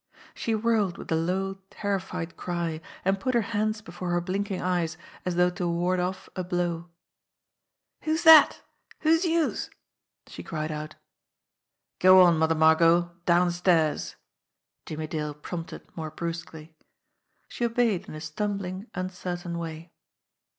She 0.33 0.55
whirled 0.55 0.97
with 0.97 1.11
a 1.11 1.15
low, 1.15 1.59
terrified 1.69 2.35
cry, 2.35 2.81
and 3.05 3.19
put 3.19 3.35
her 3.35 3.43
hands 3.53 3.81
before 3.83 4.09
her 4.09 4.19
blinking 4.19 4.59
eyes 4.59 4.97
as 5.25 5.35
though 5.35 5.51
to 5.51 5.67
ward 5.67 5.99
off 5.99 6.27
a 6.35 6.43
blow. 6.43 6.89
"Who's 8.01 8.23
dat? 8.23 8.63
Who're 9.01 9.13
youse?" 9.17 9.69
she 10.25 10.41
cried 10.41 10.71
out. 10.71 10.95
"Go 11.99 12.19
on, 12.23 12.39
Mother 12.39 12.55
Margot 12.55 13.11
downstairs," 13.27 14.15
Jimmie 14.87 15.05
Dale 15.05 15.35
prompted 15.35 15.83
more 15.95 16.09
brusquely. 16.09 16.73
She 17.47 17.63
obeyed 17.65 18.09
in 18.09 18.15
a 18.15 18.21
stumbling, 18.21 18.87
uncertain 18.95 19.59
way. 19.59 19.91